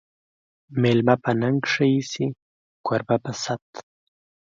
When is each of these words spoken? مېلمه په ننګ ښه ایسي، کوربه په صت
مېلمه 0.81 1.15
په 1.23 1.31
ننګ 1.41 1.59
ښه 1.71 1.85
ایسي، 1.93 2.27
کوربه 2.85 3.15
په 3.23 3.31
صت 3.41 3.67